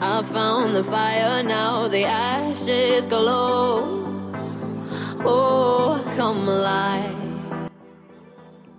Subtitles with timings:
[0.00, 4.06] I found the fire, now the ashes glow.
[5.24, 7.14] Oh, come alive.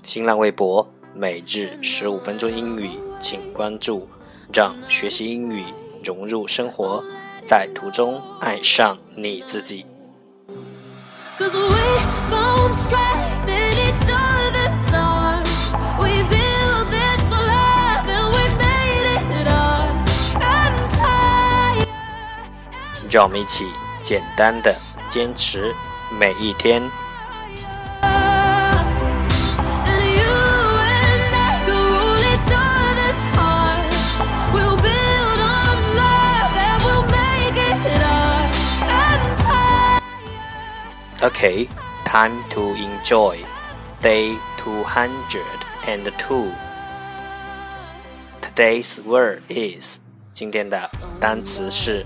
[0.04, 4.08] 新浪微博每日十五分钟英语，请关注，
[4.54, 5.64] 让学习英语
[6.04, 7.04] 融入生活，
[7.48, 9.86] 在途中爱上你自己。
[11.40, 11.76] Cause we
[12.30, 14.45] found strength in each other's
[23.10, 23.66] 让我们一起
[24.02, 24.76] 简单的
[25.10, 25.74] 坚持
[26.12, 26.82] 每一天。
[26.82, 26.90] You
[30.82, 34.28] and I could rule each other's hearts.
[34.54, 38.50] We'll build on love and we'll make it our
[38.90, 40.02] empire.
[41.22, 41.68] Okay,
[42.06, 43.46] time to enjoy
[44.02, 46.54] day 202.
[48.42, 50.00] Today's word is
[50.34, 52.06] 今天的单词是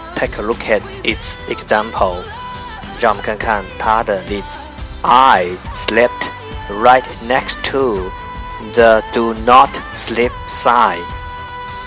[0.21, 2.17] Take a look at its example.
[2.99, 4.59] 让我们看看它的例子。
[5.01, 6.29] I slept
[6.69, 8.11] right next to
[8.75, 10.99] the do not sleep sign,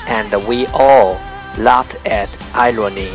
[0.09, 1.19] and we all
[1.57, 3.13] laughed at irony.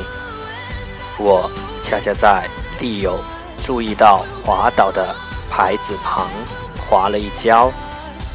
[1.17, 1.51] 我
[1.83, 2.47] 恰恰在
[2.79, 3.19] 利友
[3.59, 5.13] 注意到滑倒的
[5.51, 6.29] 牌子旁
[6.77, 7.69] 滑了一跤，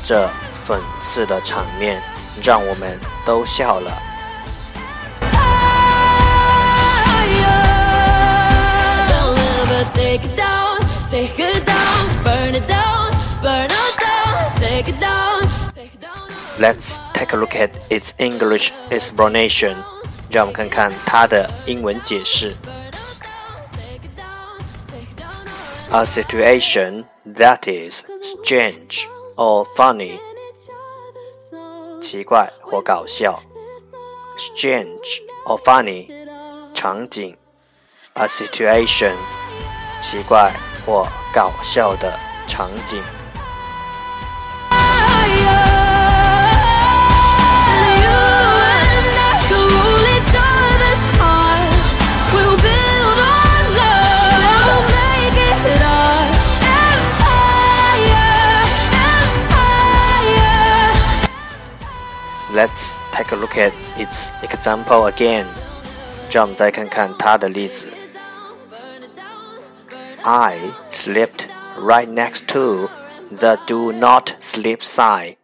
[0.02, 0.28] 这
[0.68, 2.02] 讽刺的场面
[2.42, 3.90] 让我们都笑了。
[11.13, 13.11] take it down, burn it down,
[13.41, 15.41] burn us down, take it down,
[15.73, 16.29] take it down.
[16.59, 19.75] Let's take a look at its English explanation.
[20.29, 22.55] 让我们看看它的英文解释。
[23.71, 26.01] Take it down, take it down.
[26.01, 33.41] A situation that is strange or funny， In each other's songs, 奇怪或搞笑。
[33.53, 36.73] this all Strange or funny， it all.
[36.75, 37.35] 场景。
[38.13, 39.13] A situation，
[40.01, 40.53] 奇怪
[40.85, 42.13] 或搞笑的
[42.47, 43.01] 场景。
[47.71, 51.97] And you and I could rule each other's hearts.
[52.33, 54.41] We'll build on love.
[54.65, 56.21] We'll make it our
[56.89, 58.33] empire,
[59.29, 60.93] empire.
[62.53, 65.45] Let's take a look at its example again.
[66.31, 67.87] 让我们再看看它的例子。
[70.23, 70.57] I
[70.91, 71.47] slept
[71.77, 72.89] right next to
[73.31, 75.37] the do not sleep sign,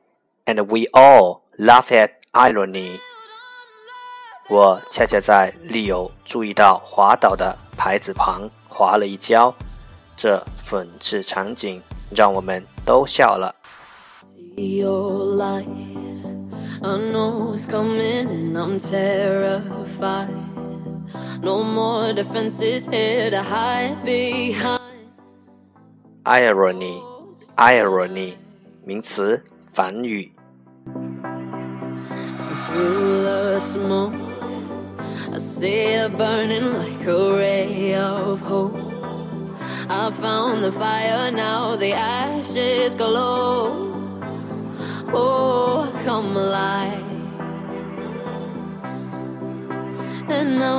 [0.45, 2.99] and we all laugh at irony.
[4.49, 9.55] 我恰恰在利友注意到滑倒的牌子旁滑了一跤，
[10.15, 11.81] 这讽刺场景
[12.15, 13.55] 让我们都笑了。
[21.41, 24.81] No more defenses here to hide behind.
[26.23, 27.01] irony,
[27.55, 28.33] irony
[28.83, 30.31] 名词，反语。
[32.67, 34.15] Through the smoke,
[35.31, 38.75] I see it burning like a ray of hope.
[39.87, 43.93] I found the fire, now the ashes glow.
[45.13, 47.03] Oh, come alive.
[50.27, 50.78] And now